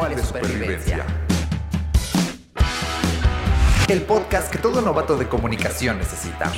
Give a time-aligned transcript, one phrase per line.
[0.00, 1.04] Manual de Supervivencia.
[3.86, 6.50] El podcast que todo novato de comunicación necesita.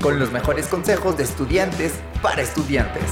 [0.00, 3.02] Con los mejores consejos de estudiantes para estudiantes.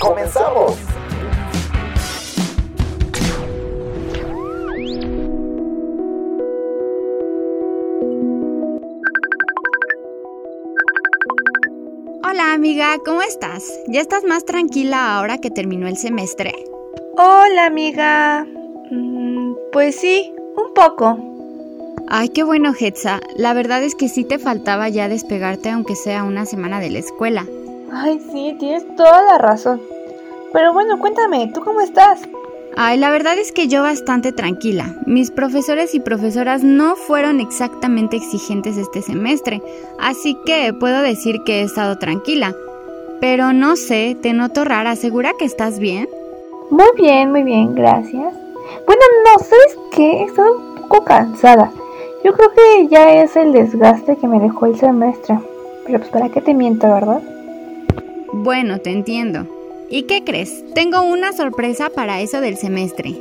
[0.00, 0.78] ¡Comenzamos!
[12.24, 13.62] Hola amiga, ¿cómo estás?
[13.88, 16.54] ¿Ya estás más tranquila ahora que terminó el semestre?
[17.18, 18.46] Hola amiga.
[18.90, 21.18] Mm, pues sí, un poco.
[22.08, 23.20] Ay, qué bueno, Hetza.
[23.36, 26.98] La verdad es que sí te faltaba ya despegarte aunque sea una semana de la
[26.98, 27.46] escuela.
[27.90, 29.80] Ay, sí, tienes toda la razón.
[30.52, 32.20] Pero bueno, cuéntame, ¿tú cómo estás?
[32.76, 34.94] Ay, la verdad es que yo bastante tranquila.
[35.06, 39.62] Mis profesores y profesoras no fueron exactamente exigentes este semestre,
[39.98, 42.54] así que puedo decir que he estado tranquila.
[43.22, 46.06] Pero no sé, te noto rara, ¿segura que estás bien?
[46.70, 48.34] Muy bien, muy bien, gracias.
[48.86, 50.24] Bueno, no, ¿sabes qué?
[50.24, 51.72] Estoy un poco cansada.
[52.24, 55.38] Yo creo que ya es el desgaste que me dejó el semestre.
[55.86, 57.22] Pero pues para qué te miento, ¿verdad?
[58.32, 59.46] Bueno, te entiendo.
[59.88, 60.64] ¿Y qué crees?
[60.74, 63.14] Tengo una sorpresa para eso del semestre.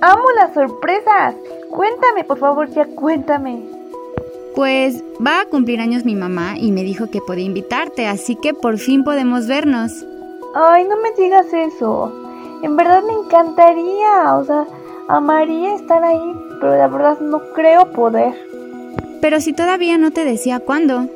[0.00, 1.36] Amo las sorpresas.
[1.70, 3.62] Cuéntame, por favor, ya cuéntame.
[4.56, 8.54] Pues va a cumplir años mi mamá y me dijo que podía invitarte, así que
[8.54, 10.04] por fin podemos vernos.
[10.56, 12.12] Ay, no me digas eso.
[12.62, 14.66] En verdad me encantaría, o sea,
[15.08, 18.34] amaría estar ahí, pero la verdad no creo poder.
[19.20, 21.06] Pero si todavía no te decía cuándo.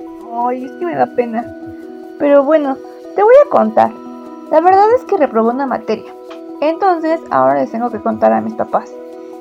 [0.46, 1.44] Ay, es que me da pena.
[2.18, 2.76] Pero bueno,
[3.16, 3.90] te voy a contar.
[4.50, 6.12] La verdad es que reprobé una materia.
[6.60, 8.92] Entonces ahora les tengo que contar a mis papás.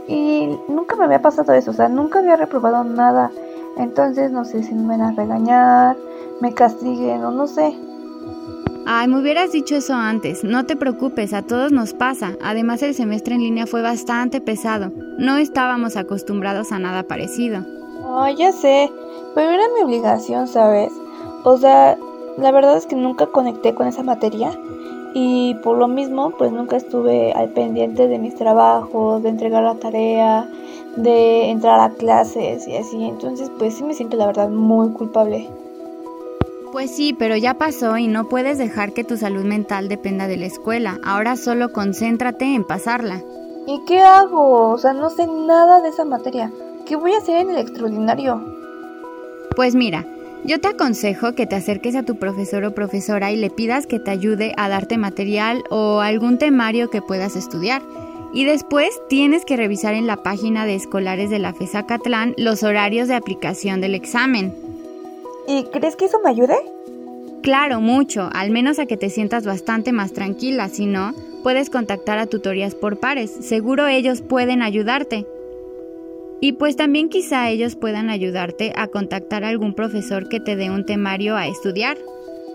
[0.07, 3.29] Y nunca me había pasado eso, o sea, nunca había reprobado nada.
[3.77, 5.95] Entonces no sé si me van a regañar,
[6.41, 7.77] me castiguen o no sé.
[8.85, 10.43] Ay, me hubieras dicho eso antes.
[10.43, 12.33] No te preocupes, a todos nos pasa.
[12.41, 14.91] Además, el semestre en línea fue bastante pesado.
[15.17, 17.63] No estábamos acostumbrados a nada parecido.
[18.15, 18.91] Ay, ya sé,
[19.35, 20.91] pero era mi obligación, ¿sabes?
[21.43, 21.97] O sea,
[22.37, 24.51] la verdad es que nunca conecté con esa materia
[25.13, 29.75] y por lo mismo, pues nunca estuve al pendiente de mis trabajos, de entregar la
[29.75, 30.49] tarea,
[30.95, 33.03] de entrar a clases y así.
[33.03, 35.49] Entonces, pues sí me siento la verdad muy culpable.
[36.71, 40.37] Pues sí, pero ya pasó y no puedes dejar que tu salud mental dependa de
[40.37, 40.99] la escuela.
[41.03, 43.21] Ahora solo concéntrate en pasarla.
[43.67, 44.69] ¿Y qué hago?
[44.69, 46.51] O sea, no sé nada de esa materia.
[46.85, 48.41] ¿Qué voy a hacer en el extraordinario?
[49.55, 50.05] Pues mira,
[50.45, 53.99] yo te aconsejo que te acerques a tu profesor o profesora y le pidas que
[53.99, 57.81] te ayude a darte material o algún temario que puedas estudiar.
[58.33, 62.63] Y después tienes que revisar en la página de escolares de la FESA Catlán los
[62.63, 64.70] horarios de aplicación del examen.
[65.47, 66.57] ¿Y crees que eso me ayude?
[67.41, 72.19] Claro, mucho, al menos a que te sientas bastante más tranquila, si no, puedes contactar
[72.19, 75.25] a tutorías por pares, seguro ellos pueden ayudarte.
[76.39, 80.69] Y pues también quizá ellos puedan ayudarte a contactar a algún profesor que te dé
[80.69, 81.97] un temario a estudiar.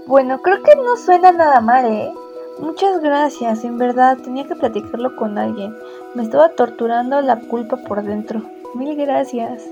[0.07, 2.13] Bueno, creo que no suena nada mal, ¿eh?
[2.61, 5.75] Muchas gracias, en verdad, tenía que platicarlo con alguien.
[6.15, 8.43] Me estaba torturando la culpa por dentro.
[8.75, 9.65] Mil gracias.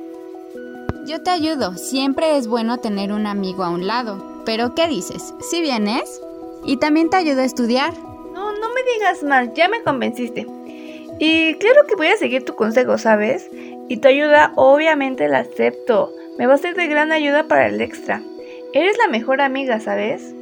[1.07, 4.43] Yo te ayudo, siempre es bueno tener un amigo a un lado.
[4.47, 5.35] Pero ¿qué dices?
[5.41, 6.23] ¿Si vienes?
[6.65, 7.93] Y también te ayudo a estudiar.
[8.33, 10.47] No, no me digas mal, ya me convenciste.
[11.19, 13.51] Y claro que voy a seguir tu consejo, ¿sabes?
[13.89, 16.11] Y tu ayuda obviamente la acepto.
[16.39, 18.23] Me va a ser de gran ayuda para el extra.
[18.73, 20.35] Eres la mejor amiga, ¿sabes?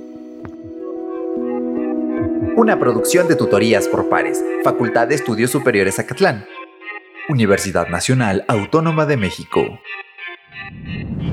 [2.55, 6.47] Una producción de tutorías por pares, Facultad de Estudios Superiores Acatlán.
[7.29, 9.81] Universidad Nacional Autónoma de México.
[10.55, 11.32] Thank you.